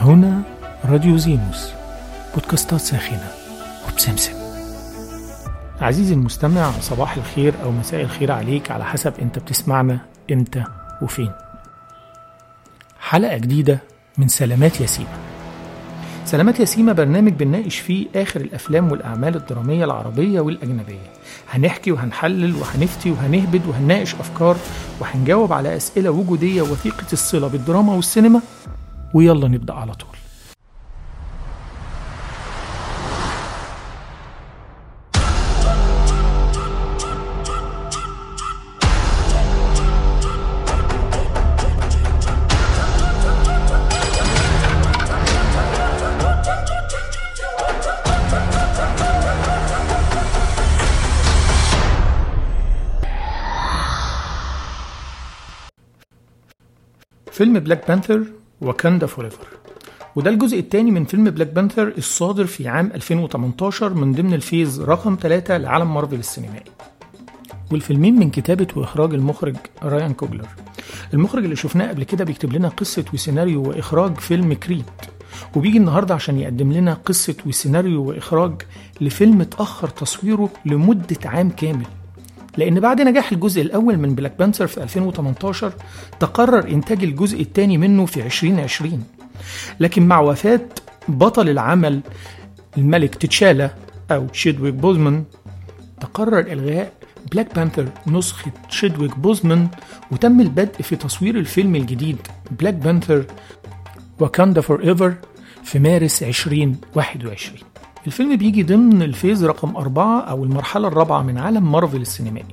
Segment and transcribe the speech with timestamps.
[0.00, 0.42] هنا
[0.84, 1.68] راديو زينوس
[2.34, 3.30] بودكاستات ساخنة
[3.88, 4.32] وبسمسم.
[5.80, 9.98] عزيزي المستمع صباح الخير أو مساء الخير عليك على حسب أنت بتسمعنا
[10.32, 10.64] إمتى
[11.02, 11.32] وفين.
[13.00, 13.78] حلقة جديدة
[14.18, 15.18] من سلامات ياسيمة
[16.24, 21.12] سلامات ياسيمة برنامج بنناقش فيه آخر الأفلام والأعمال الدرامية العربية والأجنبية.
[21.50, 24.56] هنحكي وهنحلل وهنفتي وهنهبد وهنناقش أفكار
[25.00, 28.40] وهنجاوب على أسئلة وجودية وثيقة الصلة بالدراما والسينما.
[29.14, 30.08] ويلا نبدأ على طول.
[57.32, 58.24] فيلم بلاك بانثر
[58.60, 59.46] واكاندا فوريفر
[60.16, 64.80] وده الجزء الثاني من فيلم بلاك بانثر الصادر في عام 2018 من ضمن ال phase
[64.80, 66.64] رقم 3 لعالم مارفل السينمائي.
[67.72, 70.48] والفيلمين من كتابة وإخراج المخرج رايان كوجلر.
[71.14, 74.84] المخرج اللي شفناه قبل كده بيكتب لنا قصة وسيناريو وإخراج فيلم كريد
[75.56, 78.62] وبيجي النهاردة عشان يقدم لنا قصة وسيناريو وإخراج
[79.00, 81.86] لفيلم اتأخر تصويره لمدة عام كامل.
[82.58, 85.72] لأن بعد نجاح الجزء الأول من Black Panther في 2018
[86.20, 89.04] تقرر إنتاج الجزء الثاني منه في 2020
[89.80, 90.60] لكن مع وفاة
[91.08, 92.00] بطل العمل
[92.78, 93.70] الملك تتشالا
[94.10, 95.24] أو تشيدويك بوزمان
[96.00, 96.92] تقرر إلغاء
[97.32, 99.68] Black Panther نسخة تشيدويك بوزمان
[100.10, 102.18] وتم البدء في تصوير الفيلم الجديد
[102.50, 103.24] Black Panther
[104.20, 105.14] Wakanda Forever
[105.64, 107.58] في مارس 2021
[108.06, 112.46] الفيلم بيجي ضمن ال Phase رقم أربعة أو المرحلة الرابعة من عالم مارفل السينمائي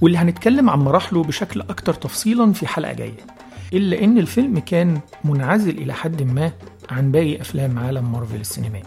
[0.00, 3.26] واللي هنتكلم عن مراحله بشكل أكتر تفصيلا في حلقة جاية
[3.72, 6.52] إلا إن الفيلم كان منعزل إلى حد ما
[6.90, 8.84] عن باقي أفلام عالم مارفل السينمائي.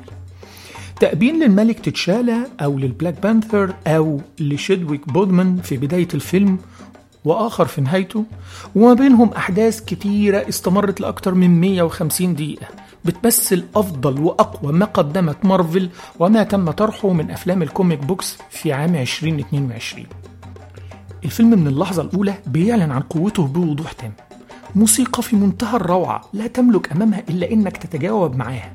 [0.99, 6.57] تأبين للملك تتشالا أو لل Black Panther أو لشيدويك بوزمان في بداية الفيلم
[7.25, 8.23] وآخر في نهايته
[8.75, 12.67] وما بينهم أحداث كتيرة استمرت لأكثر من 150 دقيقة
[13.05, 15.89] بتمثل أفضل وأقوى ما قدمت مارفل
[16.19, 20.05] وما تم طرحه من أفلام ال comic books في عام 2022
[21.25, 24.13] الفيلم من اللحظة الأولى بيعلن عن قوته بوضوح تام.
[24.75, 28.73] موسيقى في منتهى الروعة لا تملك أمامها إلا إنك تتجاوب معاها.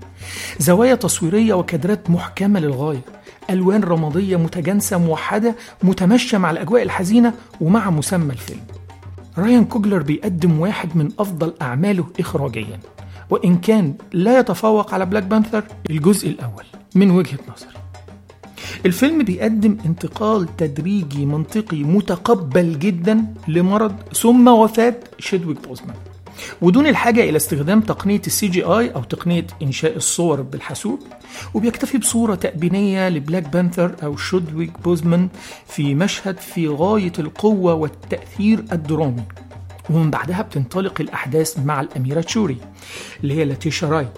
[0.58, 3.00] زوايا تصويرية وكادرات محكمة للغاية.
[3.50, 8.60] ألوان رمادية متجانسة موحدة متمشية مع الأجواء الحزينة ومع مسمى الفيلم.
[9.38, 12.81] رايان كوجلر بيقدم واحد من أفضل أعماله إخراجيا
[13.31, 16.64] وإن كان لا يتفوق على Black Panther الجزء الأول
[16.94, 17.78] من وجهة نظري.
[18.87, 25.97] الفيلم بيقدم انتقال تدريجي منطقي متقبل جدا لمرض ثم وفاة شيدويك بوزمان.
[26.62, 31.00] ودون الحاجة إلى استخدام تقنية ال CGI أو تقنية إنشاء الصور بالحاسوب
[31.54, 35.28] وبيكتفي بصورة تأبينية ل Black Panther أو شيدويك بوزمان
[35.66, 39.22] في مشهد في غاية القوة والتأثير الدرامي.
[39.91, 42.56] ومن بعدها بتنطلق الأحداث مع الأميرة شوري
[43.22, 44.09] اللي هي ليتيشا رايت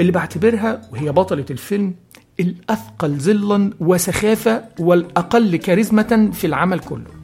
[0.00, 1.94] اللي بعتبرها وهي بطلة الفيلم
[2.40, 7.17] الأثقل ظلا وسخافة والأقل كاريزمة في العمل كله.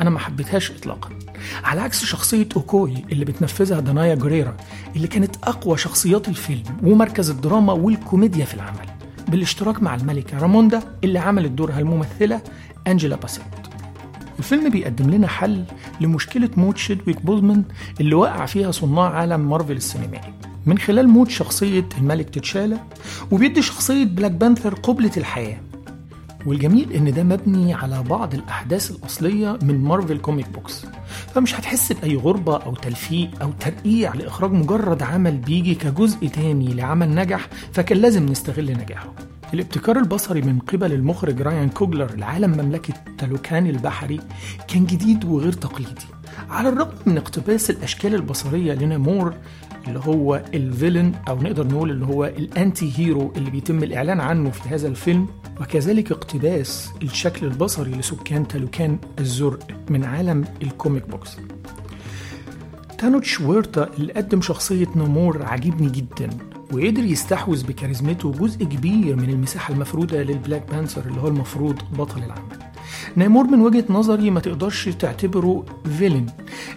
[0.00, 1.10] أنا ما حبيتهاش إطلاقا.
[1.64, 4.56] على عكس شخصية أوكوي اللي بتنفذها دانايا جوريرا
[4.96, 8.86] اللي كانت أقوى شخصيات الفيلم ومركز الدراما والكوميديا في العمل
[9.28, 12.42] بالاشتراك مع الملكة راموندا اللي عملت دورها الممثلة
[12.86, 13.44] أنجيلا باسيت.
[14.38, 15.64] الفيلم بيقدم لنا حل
[16.00, 17.64] لمشكلة موت شيدويك بوزمان
[18.00, 20.34] اللي وقع فيها صناع عالم مارفل السينمائي.
[20.66, 22.78] من خلال موت شخصية الملك تتشالا
[23.30, 25.60] وبيدي شخصية Black Panther قبلة الحياة.
[26.46, 30.86] والجميل إن ده مبني على بعض الأحداث الأصلية من مارفل comic books
[31.34, 37.14] فمش هتحس بأي غربة أو تلفيق أو ترقيع لإخراج مجرد عمل بيجي كجزء تاني لعمل
[37.14, 39.14] نجح فكان لازم نستغل نجاحه.
[39.54, 44.20] الابتكار البصري من قبل المخرج رايان كوجلر لعالم مملكة تالوكان البحري
[44.68, 46.06] كان جديد وغير تقليدي.
[46.50, 49.34] على الرغم من اقتباس الأشكال البصرية لنامور
[49.88, 54.50] اللي هو ال villain أو نقدر نقول اللي هو ال anti-hero اللي بيتم الإعلان عنه
[54.50, 55.26] في هذا الفيلم
[55.60, 61.36] وكذلك اقتباس الشكل البصري لسكان تالوكان الزرق من عالم ال comic books.
[62.98, 66.30] تينوتش ويرتا اللي قدم شخصية نامور عجبني جدا
[66.72, 72.18] وقدر يستحوذ بكاريزمته جزء كبير من المساحة المفروضة لل Black Panther اللي هو المفروض بطل
[72.18, 72.70] العمل
[73.16, 75.64] نامور من وجهة نظري ما تقدرش تعتبره
[75.98, 76.26] villain.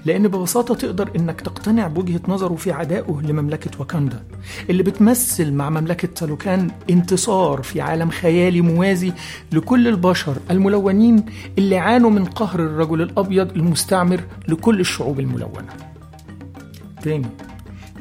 [0.06, 4.24] لأن ببساطة تقدر إنك تقتنع بوجهة نظره في عدائه لمملكة واكاندا
[4.70, 9.14] اللي بتمثل مع مملكة تالوكان انتصار في عالم خيالي موازي
[9.52, 11.26] لكل البشر الملونين
[11.58, 15.74] اللي عانوا من قهر الرجل الأبيض المستعمر لكل الشعوب الملونة.
[17.02, 17.28] تاني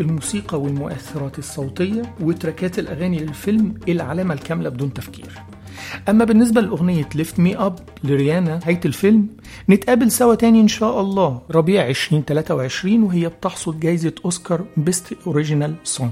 [0.01, 5.52] الموسيقى والمؤثرات الصوتية وتراكات الأغاني للفيلم العلامة الكاملة بدون تفكير.
[6.09, 9.27] أما بالنسبة لأغنية Lift Me Up لريانا نهاية الفيلم
[9.71, 16.11] نتقابل سوا تاني إن شاء الله ربيع 2023 وهي بتحصد جايزة أوسكار Best Original Song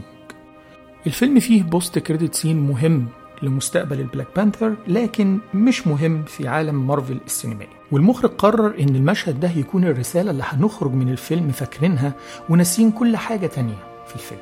[1.06, 3.06] الفيلم فيه post-credit scene مهم
[3.43, 7.71] لمستقبل ال Black Panther لكن مش مهم في عالم مارفل السينمائي.
[7.93, 12.12] والمخرج قرر إن المشهد ده يكون الرسالة اللي هنخرج من الفيلم فاكرينها
[12.49, 13.79] وناسيين كل حاجة تانية
[14.09, 14.41] في الفيلم.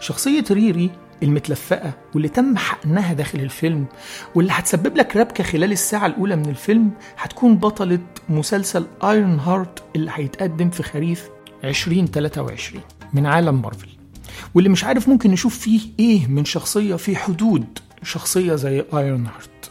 [0.00, 0.90] شخصية ريري
[1.22, 3.86] المتلفقة واللي تم حقنها داخل الفيلم
[4.34, 7.98] واللي هتسبب لك ربكة خلال الساعة الأولى من الفيلم هتكون بطلة
[8.28, 11.28] مسلسل Ironheart اللي هيتقدم في خريف
[11.64, 12.82] 2023
[13.12, 13.88] من عالم مارفل.
[14.54, 19.70] واللي مش عارف ممكن نشوف فيه إيه من شخصية في حدود شخصية زي Ironheart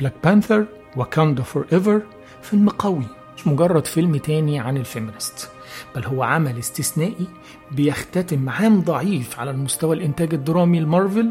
[0.00, 0.66] Black Panther
[0.96, 2.02] Wakanda Forever
[2.42, 3.04] فيلم قوي
[3.36, 5.50] مش مجرد فيلم تاني عن ال feminist.
[5.94, 7.26] بل هو عمل استثنائي
[7.70, 11.30] بيختتم عام ضعيف على المستوى الإنتاج الدرامي المارفل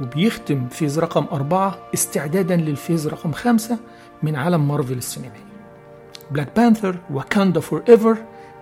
[0.00, 3.78] وبيختم Phase رقم أربعة استعدادا لل Phase رقم خمسة
[4.22, 5.40] من عالم مارفل السينمائي.
[6.30, 8.16] Black Panther Wakanda Forever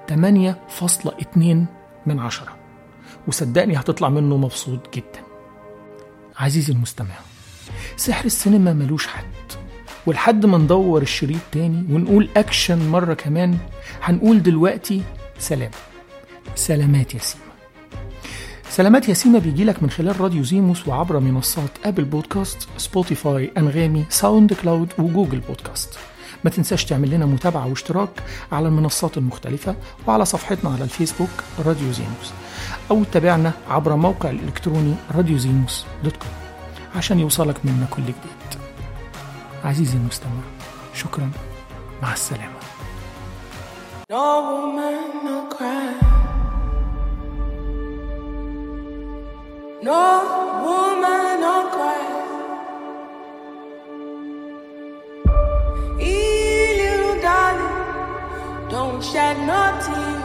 [0.09, 1.67] 8.2
[2.07, 2.57] من عشرة.
[3.27, 5.23] وصدقني هتطلع منه مبسوط جدا.
[6.37, 7.15] عزيزي المستمع
[7.97, 9.44] سحر السينما ملوش حد.
[10.07, 13.59] ولحد ما ندور الشريط تاني ونقول أكشن مرة كمان
[14.03, 15.03] هنقول دلوقتي
[15.39, 15.71] سلام.
[16.55, 17.45] سلامات يا سيما.
[18.71, 24.05] سلامات يا سيما بيجي لك من خلال راديو زيموس وعبر منصات Apple Podcast Spotify Anghami
[24.09, 25.99] SoundCloud و Google Podcast.
[26.45, 28.23] ما تنساش تعمل لنا متابعة واشتراك
[28.53, 29.75] على المنصات المختلفة
[30.07, 31.31] وعلى صفحتنا على الفيسبوك
[31.67, 32.33] راديو زيموس.
[32.91, 36.31] أو تابعنا عبر موقع الإلكتروني راديو زيموس dot com
[36.97, 38.64] عشان يوصلك منا كل جديد.
[39.66, 40.42] عزيزي المستمع
[40.94, 41.32] شكرا
[42.02, 42.60] مع السلامة
[44.12, 45.90] No woman, no cry.
[49.90, 50.02] No
[50.66, 52.02] woman, no cry.
[56.02, 57.78] Ee, little darling,
[58.74, 60.18] don't shed no tear.
[60.20, 60.23] No